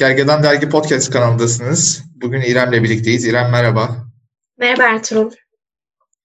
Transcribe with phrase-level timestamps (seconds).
[0.00, 2.04] Gergedan Dergi Podcast kanalındasınız.
[2.14, 3.24] Bugün İrem'le birlikteyiz.
[3.24, 4.06] İrem merhaba.
[4.58, 5.30] Merhaba Ertuğrul.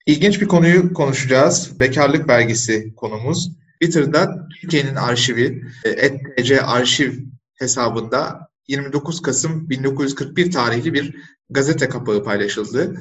[0.05, 1.79] İlginç bir konuyu konuşacağız.
[1.79, 3.51] Bekarlık vergisi konumuz.
[3.81, 7.13] Twitter'da Türkiye'nin arşivi, ETC arşiv
[7.55, 11.15] hesabında 29 Kasım 1941 tarihli bir
[11.49, 12.95] gazete kapağı paylaşıldı.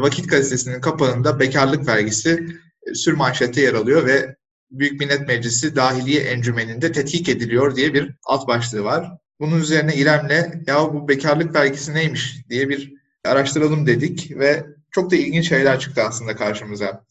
[0.00, 2.46] Vakit gazetesinin kapağında bekarlık vergisi
[2.86, 4.36] e, sürmanşette yer alıyor ve
[4.70, 9.20] Büyük Millet Meclisi Dahiliye Encümeni'nde tetkik ediliyor diye bir alt başlığı var.
[9.40, 12.94] Bunun üzerine İrem'le ya bu bekarlık vergisi neymiş diye bir
[13.24, 17.04] araştıralım dedik ve çok da ilginç şeyler çıktı aslında karşımıza.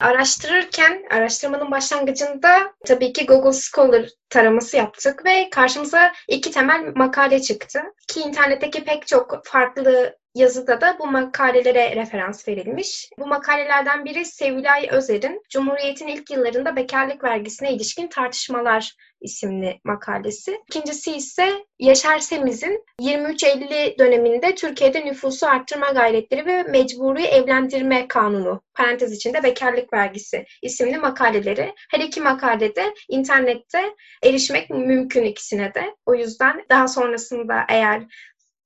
[0.00, 7.80] Araştırırken, araştırmanın başlangıcında tabii ki Google Scholar taraması yaptık ve karşımıza iki temel makale çıktı.
[8.08, 13.08] Ki internetteki pek çok farklı yazıda da bu makalelere referans verilmiş.
[13.18, 20.60] Bu makalelerden biri Sevilay Özer'in Cumhuriyet'in ilk yıllarında bekarlık vergisine ilişkin tartışmalar isimli makalesi.
[20.68, 29.12] İkincisi ise Yaşar Semiz'in 23-50 döneminde Türkiye'de nüfusu arttırma gayretleri ve mecburi evlendirme kanunu, parantez
[29.12, 31.74] içinde bekarlık vergisi isimli makaleleri.
[31.90, 35.96] Her iki makalede internette erişmek mümkün ikisine de.
[36.06, 38.02] O yüzden daha sonrasında eğer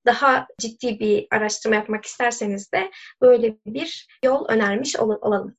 [0.06, 2.91] daha ciddi bir araştırma yapmak isterseniz de
[3.23, 5.56] böyle bir yol önermiş olalım.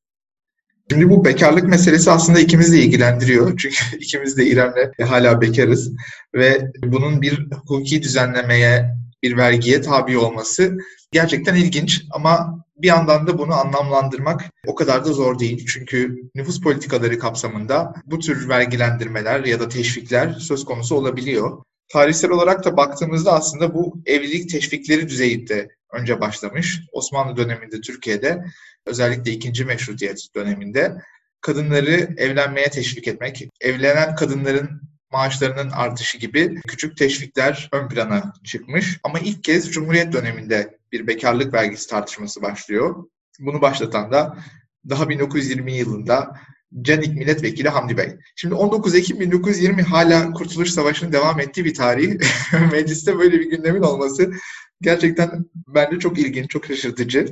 [0.92, 3.58] Şimdi bu bekarlık meselesi aslında ikimiz de ilgilendiriyor.
[3.58, 5.92] Çünkü ikimiz de İrem'le hala bekarız.
[6.34, 8.90] Ve bunun bir hukuki düzenlemeye,
[9.24, 10.78] bir vergiye tabi olması
[11.12, 12.02] gerçekten ilginç.
[12.12, 15.66] Ama bir yandan da bunu anlamlandırmak o kadar da zor değil.
[15.68, 21.64] Çünkü nüfus politikaları kapsamında bu tür vergilendirmeler ya da teşvikler söz konusu olabiliyor.
[21.94, 26.80] Tarihsel olarak da baktığımızda aslında bu evlilik teşvikleri düzeyinde önce başlamış.
[26.92, 28.46] Osmanlı döneminde Türkiye'de
[28.86, 30.98] özellikle ikinci meşrutiyet döneminde
[31.42, 34.82] kadınları evlenmeye teşvik etmek, evlenen kadınların
[35.12, 39.00] maaşlarının artışı gibi küçük teşvikler ön plana çıkmış.
[39.04, 43.06] Ama ilk kez Cumhuriyet döneminde bir bekarlık vergisi tartışması başlıyor.
[43.40, 44.38] Bunu başlatan da
[44.90, 46.40] daha 1920 yılında
[46.82, 48.18] Canik Milletvekili Hamdi Bey.
[48.36, 52.20] Şimdi 19 Ekim 1920 hala Kurtuluş Savaşı'nın devam ettiği bir tarih.
[52.72, 54.32] Mecliste böyle bir gündemin olması
[54.82, 57.26] gerçekten bence çok ilginç, çok şaşırtıcı.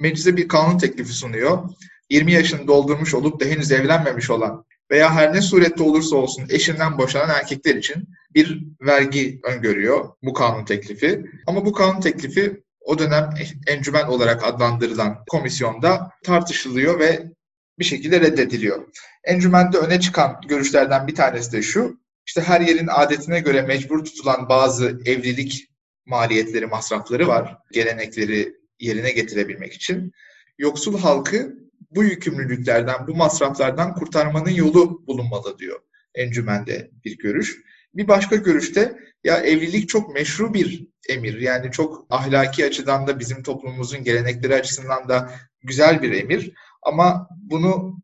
[0.00, 1.68] Meclise bir kanun teklifi sunuyor.
[2.10, 6.98] 20 yaşını doldurmuş olup da henüz evlenmemiş olan veya her ne surette olursa olsun eşinden
[6.98, 11.24] boşanan erkekler için bir vergi öngörüyor bu kanun teklifi.
[11.46, 13.30] Ama bu kanun teklifi o dönem
[13.66, 17.32] encümen olarak adlandırılan komisyonda tartışılıyor ve
[17.78, 18.86] bir şekilde reddediliyor.
[19.24, 24.48] Encümende öne çıkan görüşlerden bir tanesi de şu, işte her yerin adetine göre mecbur tutulan
[24.48, 25.70] bazı evlilik
[26.06, 27.58] maliyetleri, masrafları var.
[27.72, 30.12] Gelenekleri yerine getirebilmek için.
[30.58, 31.54] Yoksul halkı
[31.90, 35.80] bu yükümlülüklerden, bu masraflardan kurtarmanın yolu bulunmalı diyor
[36.14, 37.56] encümende bir görüş.
[37.94, 41.40] Bir başka görüşte ya evlilik çok meşru bir emir.
[41.40, 45.30] Yani çok ahlaki açıdan da bizim toplumumuzun gelenekleri açısından da
[45.62, 46.52] güzel bir emir.
[46.86, 47.98] Ama bunu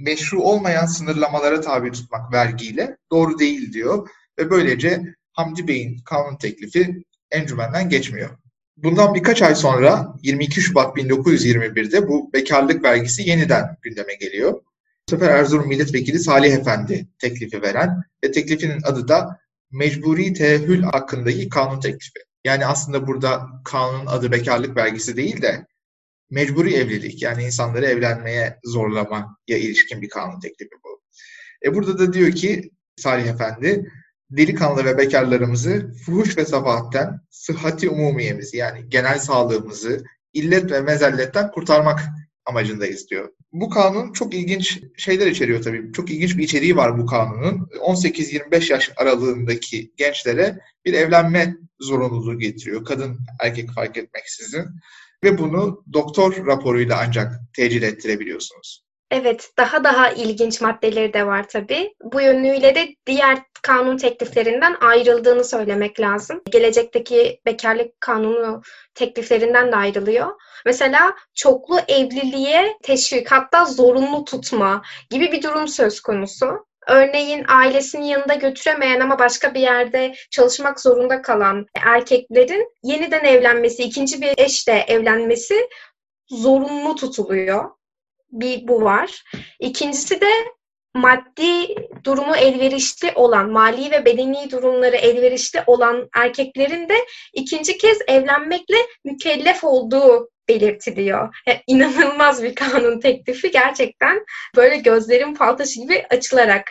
[0.00, 4.08] meşru olmayan sınırlamalara tabi tutmak vergiyle doğru değil diyor.
[4.38, 8.30] Ve böylece Hamdi Bey'in kanun teklifi encümenden geçmiyor.
[8.76, 14.52] Bundan birkaç ay sonra 22 Şubat 1921'de bu bekarlık vergisi yeniden gündeme geliyor.
[14.52, 19.38] Bu sefer Erzurum Milletvekili Salih Efendi teklifi veren ve teklifinin adı da
[19.70, 22.20] Mecburi Tehül hakkındaki kanun teklifi.
[22.44, 25.66] Yani aslında burada kanunun adı bekarlık vergisi değil de
[26.30, 31.02] mecburi evlilik yani insanları evlenmeye zorlamaya ilişkin bir kanun teklifi bu.
[31.64, 33.92] E burada da diyor ki Salih Efendi
[34.30, 42.00] delikanlı ve bekarlarımızı fuhuş ve safahatten sıhhati umumiyemizi yani genel sağlığımızı illet ve mezelletten kurtarmak
[42.46, 43.28] amacındayız diyor.
[43.52, 45.92] Bu kanun çok ilginç şeyler içeriyor tabii.
[45.92, 47.68] Çok ilginç bir içeriği var bu kanunun.
[47.80, 52.84] 18-25 yaş aralığındaki gençlere bir evlenme zorunluluğu getiriyor.
[52.84, 54.64] Kadın erkek fark etmeksizin.
[55.24, 58.88] Ve bunu doktor raporuyla ancak tecil ettirebiliyorsunuz.
[59.10, 61.94] Evet, daha daha ilginç maddeleri de var tabii.
[62.02, 66.40] Bu yönüyle de diğer kanun tekliflerinden ayrıldığını söylemek lazım.
[66.50, 68.62] Gelecekteki bekarlık kanunu
[68.94, 70.26] tekliflerinden de ayrılıyor.
[70.66, 76.67] Mesela çoklu evliliğe teşvik hatta zorunlu tutma gibi bir durum söz konusu.
[76.88, 84.20] Örneğin ailesinin yanında götüremeyen ama başka bir yerde çalışmak zorunda kalan erkeklerin yeniden evlenmesi, ikinci
[84.20, 85.68] bir eşle evlenmesi
[86.28, 87.70] zorunlu tutuluyor
[88.30, 89.22] bir bu var.
[89.60, 90.30] İkincisi de
[90.94, 91.74] maddi
[92.04, 96.96] durumu elverişli olan, mali ve bedeni durumları elverişli olan erkeklerin de
[97.32, 101.36] ikinci kez evlenmekle mükellef olduğu belirtiliyor.
[101.46, 103.50] Yani inanılmaz bir kanun teklifi.
[103.50, 104.24] Gerçekten
[104.56, 106.64] böyle gözlerim fal taşı gibi açılarak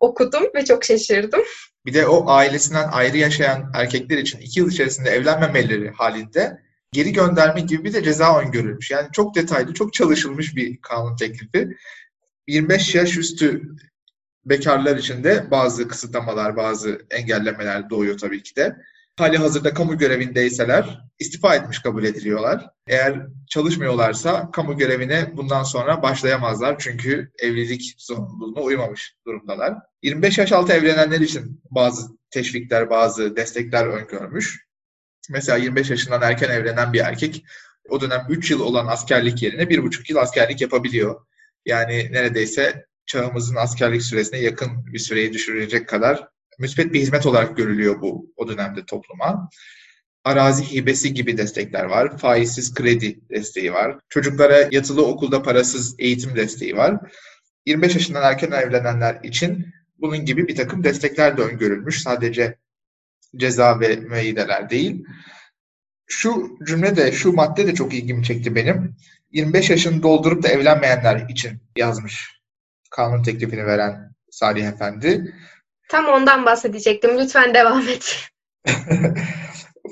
[0.00, 1.42] okudum ve çok şaşırdım.
[1.86, 6.58] Bir de o ailesinden ayrı yaşayan erkekler için iki yıl içerisinde evlenmemeleri halinde
[6.92, 8.90] geri gönderme gibi bir de ceza öngörülmüş.
[8.90, 11.68] Yani çok detaylı, çok çalışılmış bir kanun teklifi.
[12.48, 13.62] 25 yaş üstü
[14.44, 18.76] bekarlar için de bazı kısıtlamalar, bazı engellemeler doğuyor tabii ki de.
[19.18, 22.70] Hali hazırda kamu görevindeyseler istifa etmiş kabul ediliyorlar.
[22.86, 29.74] Eğer çalışmıyorlarsa kamu görevine bundan sonra başlayamazlar çünkü evlilik zorunluluğuna uymamış durumdalar.
[30.02, 34.66] 25 yaş altı evlenenler için bazı teşvikler, bazı destekler öngörmüş.
[35.30, 37.44] Mesela 25 yaşından erken evlenen bir erkek
[37.88, 41.26] o dönem 3 yıl olan askerlik yerine 1,5 yıl askerlik yapabiliyor.
[41.66, 46.28] Yani neredeyse çağımızın askerlik süresine yakın bir süreyi düşürecek kadar
[46.58, 49.48] müspet bir hizmet olarak görülüyor bu o dönemde topluma.
[50.24, 52.18] Arazi hibesi gibi destekler var.
[52.18, 53.98] Faizsiz kredi desteği var.
[54.08, 56.98] Çocuklara yatılı okulda parasız eğitim desteği var.
[57.66, 59.66] 25 yaşından erken evlenenler için
[59.98, 62.02] bunun gibi bir takım destekler de öngörülmüş.
[62.02, 62.58] Sadece
[63.36, 65.04] ceza ve müeyyideler değil.
[66.06, 68.96] Şu cümle de, şu madde de çok ilgimi çekti benim.
[69.32, 72.34] 25 yaşını doldurup da evlenmeyenler için yazmış
[72.90, 75.34] kanun teklifini veren Salih Efendi.
[75.88, 77.18] Tam ondan bahsedecektim.
[77.18, 78.28] Lütfen devam et.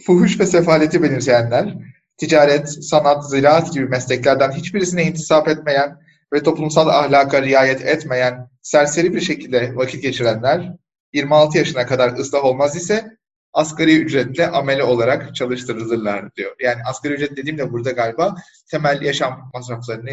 [0.07, 1.75] Fuhuş ve sefaleti benimseyenler,
[2.17, 5.99] ticaret, sanat, ziraat gibi mesleklerden hiçbirisine intisap etmeyen
[6.33, 10.73] ve toplumsal ahlaka riayet etmeyen, serseri bir şekilde vakit geçirenler,
[11.13, 13.17] 26 yaşına kadar ıslah olmaz ise
[13.53, 16.57] asgari ücretle ameli olarak çalıştırılırlar diyor.
[16.61, 18.35] Yani asgari ücret dediğimde burada galiba
[18.71, 20.11] temel yaşam masraflarını,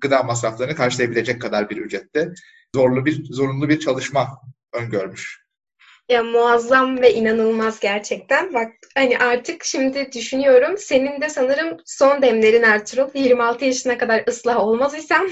[0.00, 2.28] gıda masraflarını karşılayabilecek kadar bir ücrette
[2.74, 4.40] zorlu bir zorunlu bir çalışma
[4.72, 5.42] öngörmüş.
[6.08, 8.54] Ya muazzam ve inanılmaz gerçekten.
[8.54, 10.78] Bak hani artık şimdi düşünüyorum.
[10.78, 13.10] Senin de sanırım son demlerin Ertuğrul.
[13.14, 15.26] 26 yaşına kadar ıslah olmaz isem.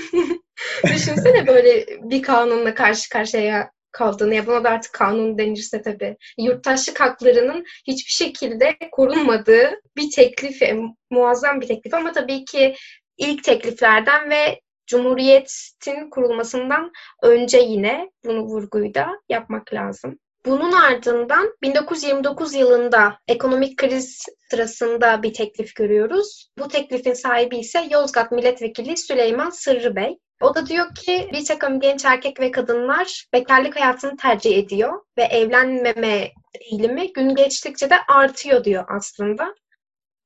[0.95, 6.17] Düşünsene böyle bir kanunla karşı karşıya kaldığını ya buna da artık kanun denirse tabii.
[6.39, 10.63] Yurttaşlık haklarının hiçbir şekilde korunmadığı bir teklif,
[11.11, 12.75] muazzam bir teklif ama tabii ki
[13.19, 14.61] ilk tekliflerden ve
[14.91, 16.93] Cumhuriyet'in kurulmasından
[17.23, 20.19] önce yine bunu vurguyu da yapmak lazım.
[20.47, 26.49] Bunun ardından 1929 yılında ekonomik kriz sırasında bir teklif görüyoruz.
[26.59, 30.19] Bu teklifin sahibi ise Yozgat Milletvekili Süleyman Sırrı Bey.
[30.41, 35.23] O da diyor ki bir takım genç erkek ve kadınlar bekarlık hayatını tercih ediyor ve
[35.23, 39.55] evlenmeme eğilimi gün geçtikçe de artıyor diyor aslında.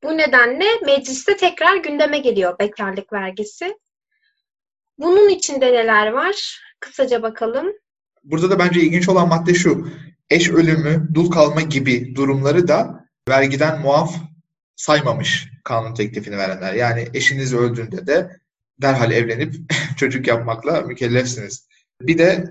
[0.02, 3.75] Bu nedenle mecliste tekrar gündeme geliyor bekarlık vergisi.
[4.99, 6.61] Bunun içinde neler var?
[6.81, 7.67] Kısaca bakalım.
[8.25, 9.88] Burada da bence ilginç olan madde şu.
[10.31, 14.14] Eş ölümü, dul kalma gibi durumları da vergiden muaf
[14.76, 16.75] saymamış kanun teklifini verenler.
[16.75, 18.41] Yani eşiniz öldüğünde de
[18.82, 19.55] derhal evlenip
[19.96, 21.69] çocuk yapmakla mükellefsiniz.
[22.00, 22.44] Bir de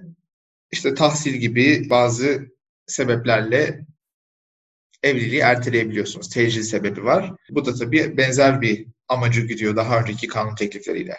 [0.72, 2.48] işte tahsil gibi bazı
[2.88, 3.86] sebeplerle
[5.04, 6.30] evliliği erteleyebiliyorsunuz.
[6.30, 7.32] Tecil sebebi var.
[7.50, 11.18] Bu da tabii benzer bir amacı gidiyor daha önceki kanun teklifleriyle.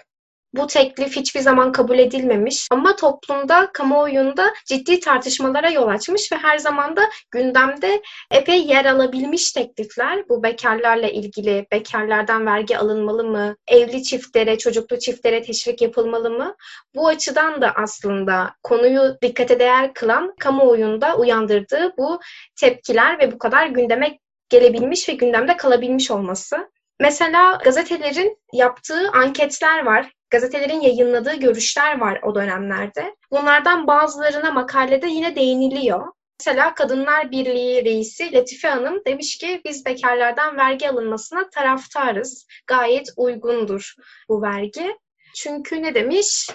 [0.57, 6.59] Bu teklif hiçbir zaman kabul edilmemiş ama toplumda, kamuoyunda ciddi tartışmalara yol açmış ve her
[6.59, 10.29] zaman da gündemde epey yer alabilmiş teklifler.
[10.29, 16.57] Bu bekarlarla ilgili, bekarlardan vergi alınmalı mı, evli çiftlere, çocuklu çiftlere teşvik yapılmalı mı?
[16.95, 22.21] Bu açıdan da aslında konuyu dikkate değer kılan kamuoyunda uyandırdığı bu
[22.61, 26.71] tepkiler ve bu kadar gündeme gelebilmiş ve gündemde kalabilmiş olması.
[27.01, 33.17] Mesela gazetelerin yaptığı anketler var gazetelerin yayınladığı görüşler var o dönemlerde.
[33.31, 36.07] Bunlardan bazılarına makalede yine değiniliyor.
[36.41, 42.47] Mesela Kadınlar Birliği reisi Latife Hanım demiş ki biz bekarlardan vergi alınmasına taraftarız.
[42.67, 43.95] Gayet uygundur
[44.29, 44.97] bu vergi.
[45.35, 46.51] Çünkü ne demiş?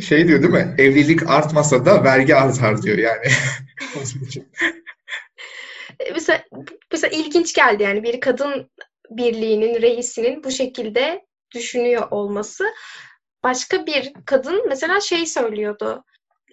[0.00, 0.74] Şey diyor değil mi?
[0.78, 3.26] Evlilik artmasa da vergi artar diyor yani.
[6.14, 6.44] mesela,
[6.92, 8.70] mesela ilginç geldi yani bir kadın
[9.10, 12.64] birliğinin reisinin bu şekilde düşünüyor olması.
[13.42, 16.04] Başka bir kadın mesela şey söylüyordu.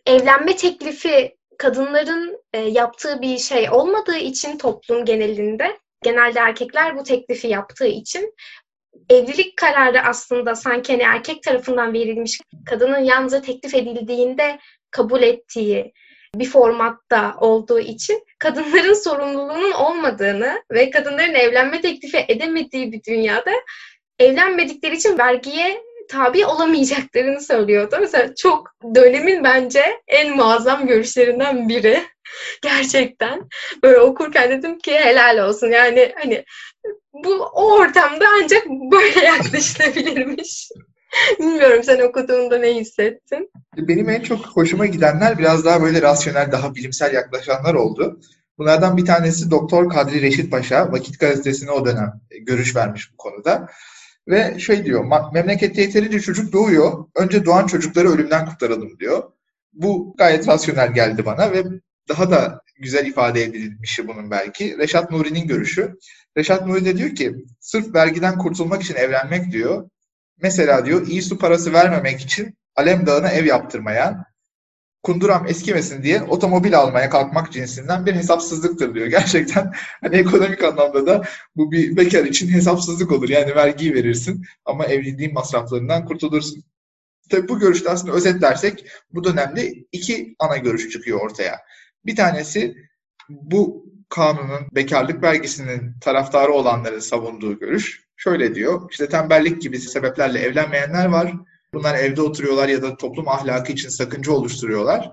[0.06, 7.48] Evlenme teklifi kadınların e, yaptığı bir şey olmadığı için toplum genelinde genelde erkekler bu teklifi
[7.48, 8.34] yaptığı için
[9.10, 14.60] evlilik kararı aslında sanki hani erkek tarafından verilmiş kadının yalnızca teklif edildiğinde
[14.92, 15.94] kabul ettiği
[16.36, 23.52] bir formatta olduğu için kadınların sorumluluğunun olmadığını ve kadınların evlenme teklifi edemediği bir dünyada
[24.24, 27.98] evlenmedikleri için vergiye tabi olamayacaklarını söylüyordu.
[28.01, 32.03] Mesela çok dönemin bence en muazzam görüşlerinden biri.
[32.62, 33.50] Gerçekten.
[33.84, 35.68] Böyle okurken dedim ki helal olsun.
[35.68, 36.46] Yani hani
[37.13, 40.70] bu o ortamda ancak böyle yaklaşılabilirmiş.
[41.39, 43.51] Bilmiyorum sen okuduğunda ne hissettin?
[43.77, 48.20] Benim en çok hoşuma gidenler biraz daha böyle rasyonel, daha bilimsel yaklaşanlar oldu.
[48.58, 53.68] Bunlardan bir tanesi Doktor Kadri Reşit Paşa, Vakit Gazetesi'ne o dönem görüş vermiş bu konuda.
[54.27, 59.24] Ve şey diyor, memlekette yeterince çocuk doğuyor, önce doğan çocukları ölümden kurtaralım diyor.
[59.74, 61.63] Bu gayet rasyonel geldi bana ve
[62.10, 64.77] daha da güzel ifade edilmişi bunun belki.
[64.77, 65.96] Reşat Nuri'nin görüşü.
[66.38, 69.89] Reşat Nuri de diyor ki, sırf vergiden kurtulmak için evlenmek diyor,
[70.42, 74.25] Mesela diyor iyi su parası vermemek için Alem Dağı'na ev yaptırmaya,
[75.04, 79.08] kunduram eskimesin diye otomobil almaya kalkmak cinsinden bir hesapsızlıktır diyor.
[79.08, 81.24] Gerçekten hani ekonomik anlamda da
[81.56, 83.30] bu bir bekar için hesapsızlık olur.
[83.30, 86.64] Yani vergiyi verirsin ama evliliğin masraflarından kurtulursun.
[87.30, 91.60] Tabii bu görüşte aslında özetlersek bu dönemde iki ana görüş çıkıyor ortaya.
[92.06, 92.76] Bir tanesi
[93.30, 98.04] bu kanunun bekarlık vergisinin taraftarı olanların savunduğu görüş.
[98.18, 101.34] Şöyle diyor, işte tembellik gibi sebeplerle evlenmeyenler var.
[101.74, 105.12] Bunlar evde oturuyorlar ya da toplum ahlakı için sakınca oluşturuyorlar.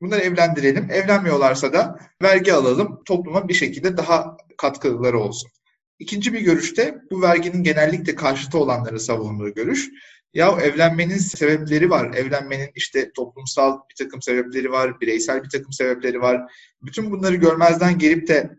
[0.00, 0.90] Bunları evlendirelim.
[0.90, 3.02] Evlenmiyorlarsa da vergi alalım.
[3.04, 5.50] Topluma bir şekilde daha katkıları olsun.
[5.98, 9.88] İkinci bir görüşte bu verginin genellikle karşıtı olanları savunduğu görüş.
[10.34, 12.14] Ya evlenmenin sebepleri var.
[12.14, 16.52] Evlenmenin işte toplumsal bir takım sebepleri var, bireysel bir takım sebepleri var.
[16.82, 18.50] Bütün bunları görmezden gelip de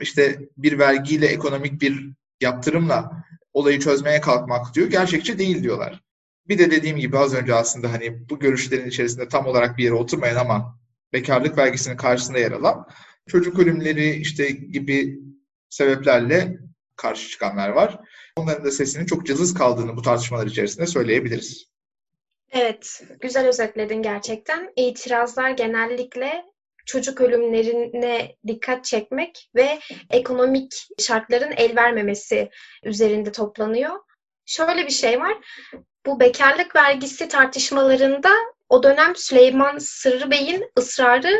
[0.00, 2.10] işte bir vergiyle ekonomik bir
[2.40, 4.90] yaptırımla olayı çözmeye kalkmak diyor.
[4.90, 6.02] Gerçekçi değil diyorlar.
[6.48, 9.94] Bir de dediğim gibi az önce aslında hani bu görüşlerin içerisinde tam olarak bir yere
[9.94, 10.78] oturmayan ama
[11.12, 12.86] bekarlık vergisinin karşısında yer alan
[13.28, 15.18] çocuk ölümleri işte gibi
[15.70, 16.58] sebeplerle
[16.96, 18.00] karşı çıkanlar var.
[18.36, 21.66] Onların da sesinin çok cılız kaldığını bu tartışmalar içerisinde söyleyebiliriz.
[22.50, 24.72] Evet, güzel özetledin gerçekten.
[24.76, 26.44] İtirazlar genellikle
[26.86, 29.78] çocuk ölümlerine dikkat çekmek ve
[30.10, 32.50] ekonomik şartların el vermemesi
[32.84, 33.96] üzerinde toplanıyor.
[34.46, 35.36] Şöyle bir şey var.
[36.06, 38.30] Bu bekarlık vergisi tartışmalarında
[38.68, 41.38] o dönem Süleyman Sırrı Bey'in ısrarı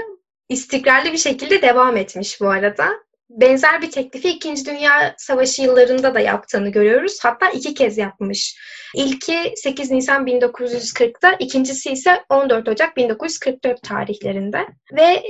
[0.48, 2.88] istikrarlı bir şekilde devam etmiş bu arada.
[3.30, 7.18] Benzer bir teklifi İkinci Dünya Savaşı yıllarında da yaptığını görüyoruz.
[7.22, 8.56] Hatta iki kez yapmış.
[8.94, 14.66] İlki 8 Nisan 1940'da, ikincisi ise 14 Ocak 1944 tarihlerinde.
[14.92, 15.22] Ve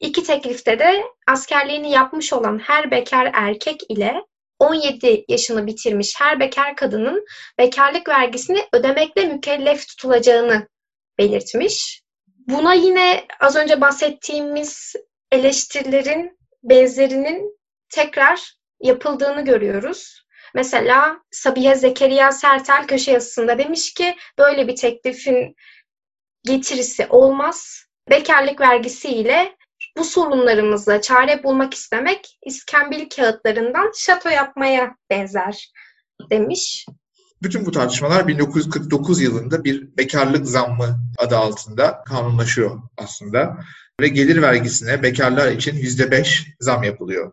[0.00, 4.14] iki teklifte de askerliğini yapmış olan her bekar erkek ile
[4.64, 7.24] 17 yaşını bitirmiş her bekar kadının
[7.58, 10.68] bekarlık vergisini ödemekle mükellef tutulacağını
[11.18, 12.02] belirtmiş.
[12.26, 14.94] Buna yine az önce bahsettiğimiz
[15.32, 20.24] eleştirilerin benzerinin tekrar yapıldığını görüyoruz.
[20.54, 25.54] Mesela Sabiha Zekeriya Sertel köşe yazısında demiş ki böyle bir teklifin
[26.44, 27.84] getirisi olmaz.
[28.10, 29.56] Bekarlık vergisiyle
[29.96, 35.72] bu sorunlarımıza çare bulmak istemek iskambil kağıtlarından şato yapmaya benzer
[36.30, 36.86] demiş.
[37.42, 43.56] Bütün bu tartışmalar 1949 yılında bir bekarlık zammı adı altında kanunlaşıyor aslında.
[44.00, 47.32] Ve gelir vergisine bekarlar için %5 zam yapılıyor.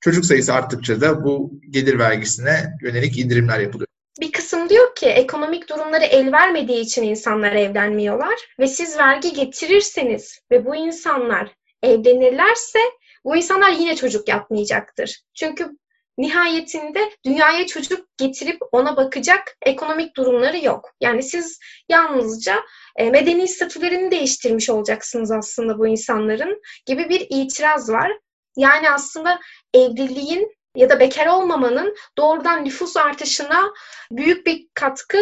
[0.00, 3.88] Çocuk sayısı arttıkça da bu gelir vergisine yönelik indirimler yapılıyor.
[4.20, 10.38] Bir kısım diyor ki ekonomik durumları el vermediği için insanlar evlenmiyorlar ve siz vergi getirirseniz
[10.50, 11.54] ve bu insanlar
[11.84, 12.78] evlenirlerse
[13.24, 15.22] bu insanlar yine çocuk yapmayacaktır.
[15.34, 15.70] Çünkü
[16.18, 20.90] nihayetinde dünyaya çocuk getirip ona bakacak ekonomik durumları yok.
[21.00, 22.56] Yani siz yalnızca
[22.96, 28.12] e, medeni statülerini değiştirmiş olacaksınız aslında bu insanların gibi bir itiraz var.
[28.56, 29.40] Yani aslında
[29.74, 33.72] evliliğin ya da bekar olmamanın doğrudan nüfus artışına
[34.10, 35.18] büyük bir katkı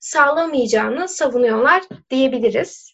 [0.00, 2.93] sağlamayacağını savunuyorlar diyebiliriz.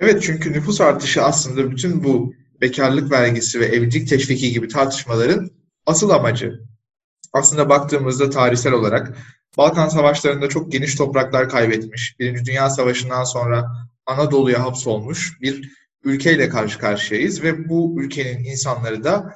[0.00, 5.50] Evet çünkü nüfus artışı aslında bütün bu bekarlık vergisi ve evlilik teşviki gibi tartışmaların
[5.86, 6.60] asıl amacı.
[7.32, 9.16] Aslında baktığımızda tarihsel olarak
[9.56, 13.64] Balkan Savaşları'nda çok geniş topraklar kaybetmiş, Birinci Dünya Savaşı'ndan sonra
[14.06, 15.70] Anadolu'ya hapsolmuş bir
[16.04, 19.34] ülkeyle karşı karşıyayız ve bu ülkenin insanları da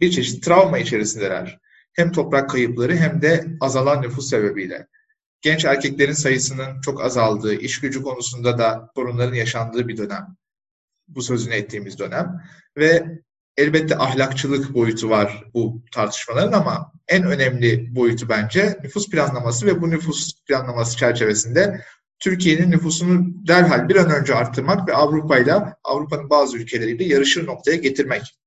[0.00, 1.58] bir çeşit travma içerisindeler.
[1.92, 4.86] Hem toprak kayıpları hem de azalan nüfus sebebiyle.
[5.44, 10.36] Genç erkeklerin sayısının çok azaldığı, iş gücü konusunda da sorunların yaşandığı bir dönem.
[11.08, 12.40] Bu sözünü ettiğimiz dönem.
[12.76, 13.04] Ve
[13.56, 19.90] elbette ahlakçılık boyutu var bu tartışmaların ama en önemli boyutu bence nüfus planlaması ve bu
[19.90, 21.84] nüfus planlaması çerçevesinde
[22.18, 27.76] Türkiye'nin nüfusunu derhal bir an önce arttırmak ve Avrupa ile Avrupa'nın bazı ülkeleriyle yarışır noktaya
[27.76, 28.38] getirmek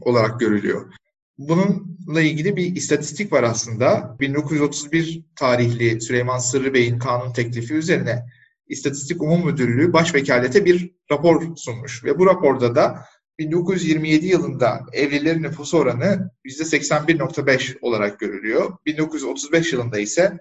[0.00, 0.92] olarak görülüyor.
[1.38, 4.16] Bununla ilgili bir istatistik var aslında.
[4.20, 8.26] 1931 tarihli Süleyman Sırrı Bey'in kanun teklifi üzerine
[8.68, 13.04] İstatistik Umum Müdürlüğü Başvekalete bir rapor sunmuş ve bu raporda da
[13.38, 18.76] 1927 yılında evlilerin nüfusu oranı %81.5 olarak görülüyor.
[18.86, 20.38] 1935 yılında ise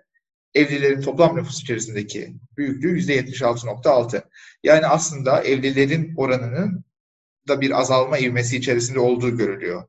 [0.53, 4.23] evlilerin toplam nüfus içerisindeki büyüklüğü %76.6.
[4.63, 6.83] Yani aslında evlilerin oranının
[7.47, 9.83] da bir azalma ivmesi içerisinde olduğu görülüyor.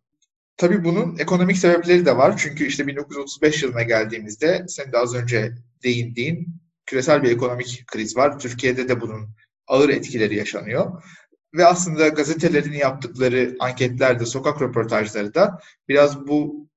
[0.62, 2.37] Tabii bunun ekonomik sebepleri de var.
[2.37, 6.49] Çünkü işte 1935 yılına geldiğimizde sen de az önce değindiğin
[6.87, 8.38] küresel bir ekonomik kriz var.
[8.38, 9.28] Türkiye'de de bunun
[9.66, 11.02] ağır etkileri yaşanıyor.
[11.54, 16.69] Ve aslında gazetelerin yaptıkları anketlerde, sokak röportajları da biraz bu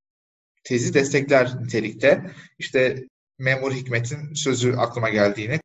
[0.63, 2.31] tezi destekler nitelikte.
[2.59, 3.03] İşte
[3.39, 5.59] memur Hikmet'in sözü aklıma geldiğini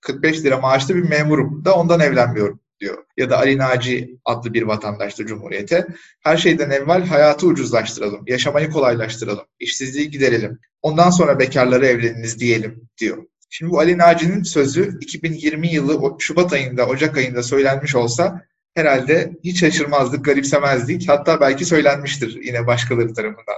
[0.00, 3.04] 45 lira maaşlı bir memurum da ondan evlenmiyorum diyor.
[3.16, 5.86] Ya da Ali Naci adlı bir vatandaş da Cumhuriyet'e
[6.20, 10.58] her şeyden evvel hayatı ucuzlaştıralım, yaşamayı kolaylaştıralım, işsizliği giderelim.
[10.82, 13.24] Ondan sonra bekarları evleniniz diyelim diyor.
[13.50, 18.42] Şimdi bu Ali Naci'nin sözü 2020 yılı Şubat ayında, Ocak ayında söylenmiş olsa
[18.74, 21.08] herhalde hiç şaşırmazdık, garipsemezdik.
[21.08, 23.56] Hatta belki söylenmiştir yine başkaları tarafından.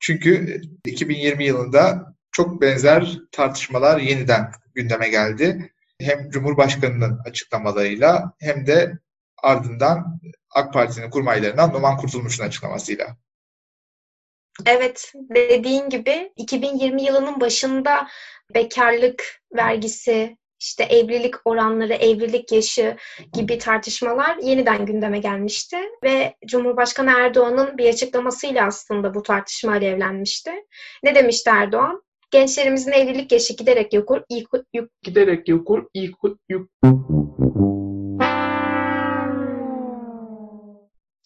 [0.00, 5.73] Çünkü 2020 yılında çok benzer tartışmalar yeniden gündeme geldi.
[6.00, 8.98] Hem Cumhurbaşkanı'nın açıklamalarıyla hem de
[9.42, 10.20] ardından
[10.50, 13.16] AK Parti'nin kurmaylarından Numan Kurtulmuş'un açıklamasıyla.
[14.66, 18.08] Evet, dediğin gibi 2020 yılının başında
[18.54, 22.96] bekarlık vergisi, işte evlilik oranları, evlilik yaşı
[23.32, 30.52] gibi tartışmalar yeniden gündeme gelmişti ve Cumhurbaşkanı Erdoğan'ın bir açıklamasıyla aslında bu tartışma alevlenmişti.
[31.02, 32.02] Ne demişti Erdoğan?
[32.30, 36.70] Gençlerimizin evlilik yaşı giderek yukur, yukur, yuk, giderek yukur, yukur, yuk.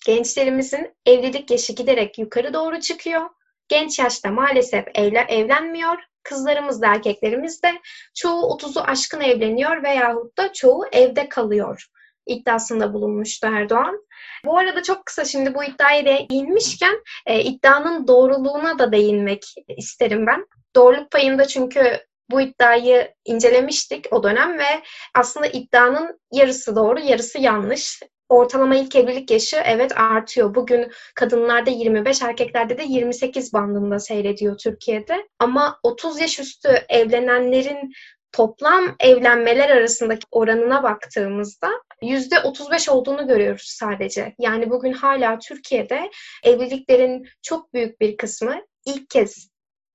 [0.06, 3.22] Gençlerimizin evlilik yaşı giderek yukarı doğru çıkıyor.
[3.68, 5.98] Genç yaşta maalesef evler evlenmiyor.
[6.22, 7.72] Kızlarımız da erkeklerimiz de
[8.14, 11.88] çoğu 30'u aşkın evleniyor veyahut da çoğu evde kalıyor
[12.28, 14.06] iddiasında bulunmuştu Erdoğan.
[14.44, 20.46] Bu arada çok kısa şimdi bu iddiaya değinmişken e, iddianın doğruluğuna da değinmek isterim ben.
[20.76, 24.82] Doğruluk payında çünkü bu iddiayı incelemiştik o dönem ve
[25.14, 28.00] aslında iddianın yarısı doğru, yarısı yanlış.
[28.28, 30.54] Ortalama ilk evlilik yaşı evet artıyor.
[30.54, 35.28] Bugün kadınlarda 25, erkeklerde de 28 bandında seyrediyor Türkiye'de.
[35.38, 37.92] Ama 30 yaş üstü evlenenlerin
[38.32, 41.70] toplam evlenmeler arasındaki oranına baktığımızda
[42.02, 44.34] %35 olduğunu görüyoruz sadece.
[44.38, 46.10] Yani bugün hala Türkiye'de
[46.44, 49.48] evliliklerin çok büyük bir kısmı ilk kez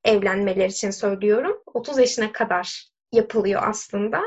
[0.04, 1.64] evlenmeler için söylüyorum.
[1.74, 4.22] 30 yaşına kadar yapılıyor aslında.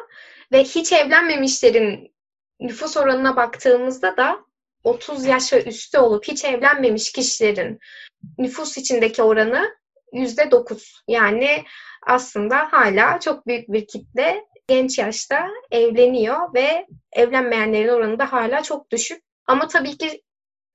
[0.52, 2.14] Ve hiç evlenmemişlerin
[2.60, 4.38] nüfus oranına baktığımızda da
[4.84, 7.80] 30 yaş üstü olup hiç evlenmemiş kişilerin
[8.38, 9.76] nüfus içindeki oranı
[10.12, 11.00] %9.
[11.08, 11.64] Yani
[12.06, 18.90] aslında hala çok büyük bir kitle genç yaşta evleniyor ve evlenmeyenlerin oranı da hala çok
[18.90, 19.22] düşük.
[19.46, 20.22] Ama tabii ki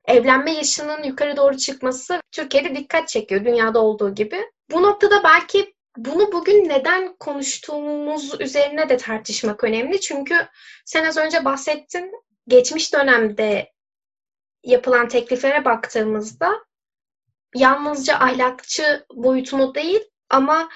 [0.05, 4.41] evlenme yaşının yukarı doğru çıkması Türkiye'de dikkat çekiyor dünyada olduğu gibi.
[4.71, 10.01] Bu noktada belki bunu bugün neden konuştuğumuz üzerine de tartışmak önemli.
[10.01, 10.47] Çünkü
[10.86, 12.12] sen az önce bahsettin.
[12.47, 13.71] Geçmiş dönemde
[14.63, 16.51] yapılan tekliflere baktığımızda
[17.55, 20.69] yalnızca ahlakçı boyutunu değil ama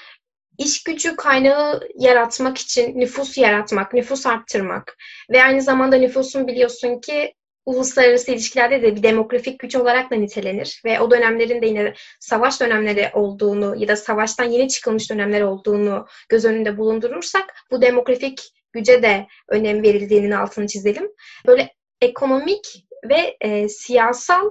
[0.58, 4.98] iş gücü kaynağı yaratmak için nüfus yaratmak, nüfus arttırmak
[5.30, 7.34] ve aynı zamanda nüfusun biliyorsun ki
[7.66, 12.62] uluslararası ilişkilerde de bir demografik güç olarak da nitelenir ve o dönemlerin de yine savaş
[12.62, 18.42] dönemleri olduğunu ya da savaştan yeni çıkılmış dönemler olduğunu göz önünde bulundurursak bu demografik
[18.74, 21.12] güce de önem verildiğinin altını çizelim.
[21.48, 24.50] Böyle ekonomik ve e, siyasal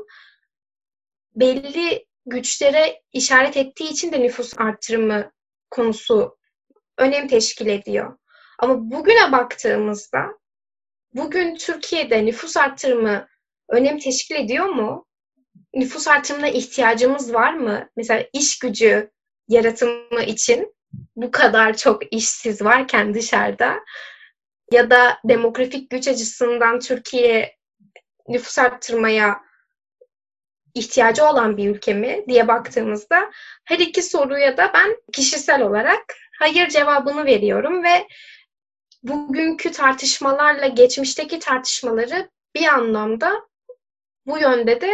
[1.35, 5.33] belli güçlere işaret ettiği için de nüfus arttırımı
[5.71, 6.37] konusu
[6.99, 8.19] önem teşkil ediyor.
[8.59, 10.39] Ama bugüne baktığımızda
[11.15, 13.29] bugün Türkiye'de nüfus artırımı
[13.69, 15.07] önem teşkil ediyor mu?
[15.75, 17.89] Nüfus artırımına ihtiyacımız var mı?
[17.97, 19.11] Mesela iş gücü
[19.49, 20.75] yaratımı için
[21.17, 23.75] bu kadar çok işsiz varken dışarıda
[24.73, 27.57] ya da demografik güç açısından Türkiye
[28.29, 29.41] nüfus arttırmaya
[30.75, 33.31] ihtiyacı olan bir ülke mi diye baktığımızda
[33.65, 36.05] her iki soruya da ben kişisel olarak
[36.39, 38.07] hayır cevabını veriyorum ve
[39.05, 43.33] bugünkü tartışmalarla geçmişteki tartışmaları bir anlamda
[44.27, 44.91] bu yönde de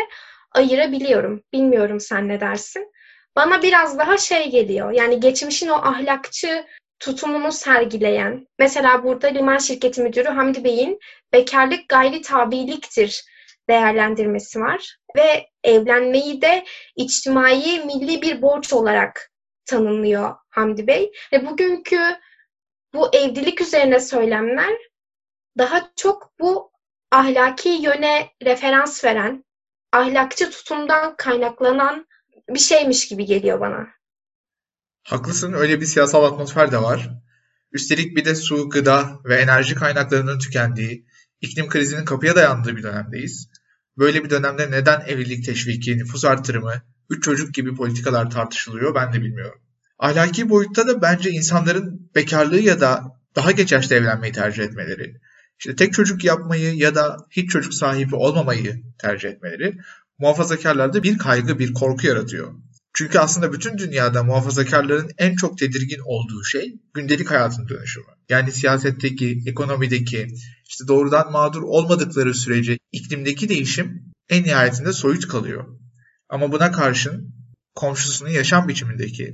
[0.53, 1.42] ayırabiliyorum.
[1.53, 2.92] Bilmiyorum sen ne dersin?
[3.37, 4.92] Bana biraz daha şey geliyor.
[4.92, 6.66] Yani geçmişin o ahlakçı
[6.99, 10.99] tutumunu sergileyen, mesela burada liman şirketi müdürü Hamdi Bey'in
[11.33, 13.25] bekarlık gayri tabiliktir
[13.68, 16.64] değerlendirmesi var ve evlenmeyi de
[16.96, 19.31] içtimai milli bir borç olarak
[19.66, 21.12] tanımlıyor Hamdi Bey.
[21.33, 22.16] Ve bugünkü
[22.94, 24.76] bu evlilik üzerine söylemler
[25.59, 26.72] daha çok bu
[27.11, 29.44] ahlaki yöne referans veren,
[29.92, 32.07] ahlakçı tutumdan kaynaklanan
[32.48, 33.88] bir şeymiş gibi geliyor bana.
[35.03, 37.11] Haklısın öyle bir siyasal atmosfer de var.
[37.72, 41.07] Üstelik bir de su, gıda ve enerji kaynaklarının tükendiği,
[41.40, 43.50] iklim krizinin kapıya dayandığı bir dönemdeyiz.
[43.98, 49.20] Böyle bir dönemde neden evlilik teşviki, nüfus artırımı, üç çocuk gibi politikalar tartışılıyor ben de
[49.20, 49.61] bilmiyorum.
[50.00, 53.02] Ahlaki boyutta da bence insanların bekarlığı ya da
[53.36, 55.14] daha geç yaşta evlenmeyi tercih etmeleri,
[55.58, 59.76] işte tek çocuk yapmayı ya da hiç çocuk sahibi olmamayı tercih etmeleri
[60.18, 62.54] muhafazakarlarda bir kaygı, bir korku yaratıyor.
[62.94, 68.06] Çünkü aslında bütün dünyada muhafazakarların en çok tedirgin olduğu şey gündelik hayatın dönüşümü.
[68.28, 70.26] Yani siyasetteki, ekonomideki,
[70.68, 75.64] işte doğrudan mağdur olmadıkları sürece iklimdeki değişim en nihayetinde soyut kalıyor.
[76.28, 77.34] Ama buna karşın
[77.74, 79.32] komşusunun yaşam biçimindeki,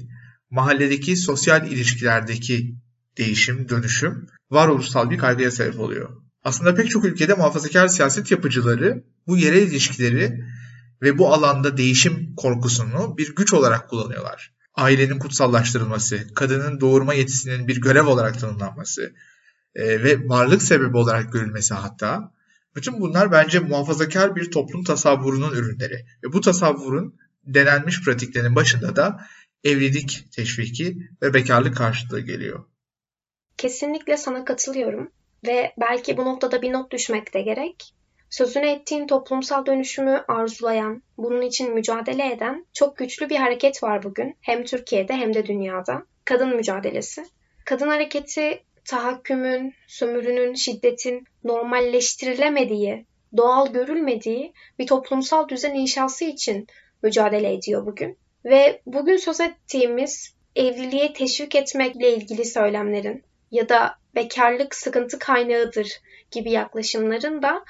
[0.51, 2.77] mahalledeki sosyal ilişkilerdeki
[3.19, 6.09] değişim, dönüşüm varoluşsal bir kaygıya sebep oluyor.
[6.45, 10.45] Aslında pek çok ülkede muhafazakar siyaset yapıcıları bu yerel ilişkileri
[11.03, 14.53] ve bu alanda değişim korkusunu bir güç olarak kullanıyorlar.
[14.75, 19.13] Ailenin kutsallaştırılması, kadının doğurma yetisinin bir görev olarak tanımlanması
[19.75, 22.33] e, ve varlık sebebi olarak görülmesi hatta.
[22.77, 26.07] Bütün bunlar bence muhafazakar bir toplum tasavvurunun ürünleri.
[26.25, 27.15] Ve bu tasavvurun
[27.47, 29.27] denenmiş pratiklerin başında da
[29.67, 32.65] evlilik teşviki ve bekarlık karşılığı geliyor.
[33.57, 35.11] Kesinlikle sana katılıyorum
[35.47, 37.95] ve belki bu noktada bir not düşmek de gerek.
[38.31, 44.37] Sözünü ettiğin toplumsal dönüşümü arzulayan, bunun için mücadele eden çok güçlü bir hareket var bugün.
[44.41, 46.03] Hem Türkiye'de hem de dünyada.
[46.25, 47.25] Kadın mücadelesi.
[47.65, 56.67] Kadın hareketi tahakkümün, sömürünün, şiddetin normalleştirilemediği, doğal görülmediği bir toplumsal düzen inşası için
[57.03, 58.19] mücadele ediyor bugün.
[58.47, 66.51] Ve bugün söz ettiğimiz evliliğe teşvik etmekle ilgili söylemlerin ya da bekarlık sıkıntı kaynağıdır gibi
[66.51, 67.65] yaklaşımların da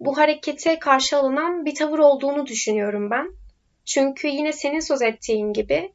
[0.00, 3.30] bu harekete karşı alınan bir tavır olduğunu düşünüyorum ben.
[3.84, 5.92] Çünkü yine senin söz ettiğin gibi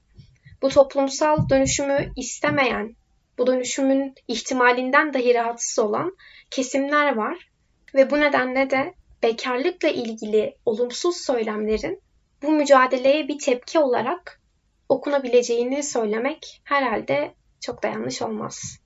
[0.62, 2.96] bu toplumsal dönüşümü istemeyen,
[3.38, 6.18] bu dönüşümün ihtimalinden dahi rahatsız olan
[6.52, 7.50] kesimler var
[7.96, 8.94] ve bu nedenle de
[9.24, 12.02] bekarlıkla ilgili olumsuz söylemlerin
[12.44, 14.42] bu mücadeleye bir tepki olarak
[14.90, 18.78] okunabileceğini söylemek herhalde çok da yanlış olmaz.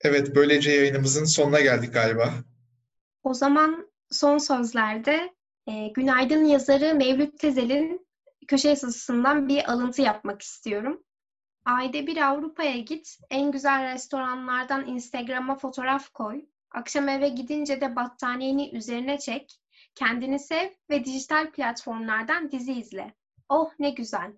[0.00, 2.34] Evet, böylece yayınımızın sonuna geldik galiba.
[3.22, 5.34] O zaman son sözlerde
[5.66, 8.06] e, Günaydın yazarı Mevlüt Tezel'in
[8.48, 11.02] köşe yazısından bir alıntı yapmak istiyorum.
[11.64, 18.76] Ayda bir Avrupa'ya git, en güzel restoranlardan Instagram'a fotoğraf koy, akşam eve gidince de battaniyeni
[18.76, 19.60] üzerine çek,
[19.96, 23.14] kendini sev ve dijital platformlardan dizi izle.
[23.48, 24.32] Oh ne güzel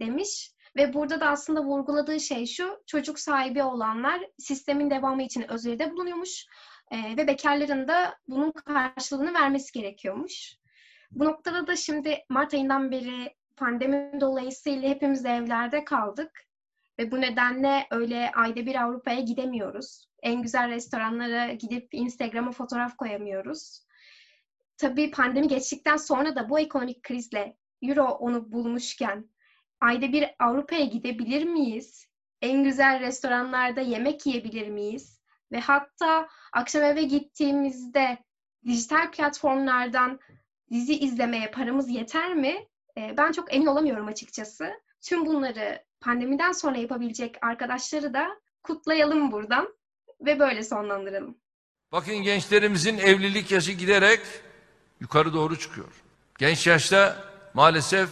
[0.00, 5.92] demiş ve burada da aslında vurguladığı şey şu, çocuk sahibi olanlar sistemin devamı için özveride
[5.92, 6.46] bulunuyormuş
[6.90, 10.56] e, ve bekarların da bunun karşılığını vermesi gerekiyormuş.
[11.10, 16.46] Bu noktada da şimdi Mart ayından beri pandemi dolayısıyla hepimiz evlerde kaldık
[16.98, 20.06] ve bu nedenle öyle ayda bir Avrupa'ya gidemiyoruz.
[20.22, 23.85] En güzel restoranlara gidip Instagram'a fotoğraf koyamıyoruz.
[24.78, 29.30] Tabii pandemi geçtikten sonra da bu ekonomik krizle Euro onu bulmuşken
[29.80, 32.06] ayda bir Avrupa'ya gidebilir miyiz?
[32.42, 35.20] En güzel restoranlarda yemek yiyebilir miyiz?
[35.52, 38.18] Ve hatta akşam eve gittiğimizde
[38.64, 40.20] dijital platformlardan
[40.70, 42.66] dizi izlemeye paramız yeter mi?
[42.96, 44.72] Ben çok emin olamıyorum açıkçası.
[45.02, 49.74] Tüm bunları pandemiden sonra yapabilecek arkadaşları da kutlayalım buradan
[50.20, 51.38] ve böyle sonlandıralım.
[51.92, 54.20] Bakın gençlerimizin evlilik yaşı giderek
[55.00, 55.86] yukarı doğru çıkıyor.
[56.38, 58.08] Genç yaşta maalesef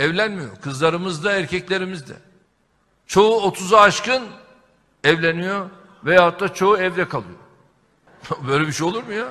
[0.00, 0.56] evlenmiyor.
[0.60, 2.14] Kızlarımız da erkeklerimiz de.
[3.06, 4.22] Çoğu 30'u aşkın
[5.04, 5.70] evleniyor
[6.04, 7.38] veyahut da çoğu evde kalıyor.
[8.48, 9.28] Böyle bir şey olur mu ya?